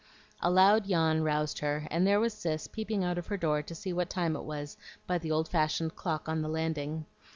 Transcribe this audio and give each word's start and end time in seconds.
A 0.41 0.49
loud 0.49 0.87
yawn 0.87 1.21
roused 1.21 1.59
her, 1.59 1.87
and 1.91 2.07
there 2.07 2.19
was 2.19 2.33
Cis 2.33 2.65
peeping 2.65 3.03
out 3.03 3.19
of 3.19 3.27
her 3.27 3.37
door 3.37 3.61
to 3.61 3.75
see 3.75 3.93
what 3.93 4.09
time 4.09 4.35
it 4.35 4.45
was 4.45 4.75
by 5.05 5.19
the 5.19 5.29
old 5.29 5.47
fashioned 5.47 5.95
clock 5.95 6.27
on 6.27 6.41
the 6.41 6.49
landing. 6.49 7.05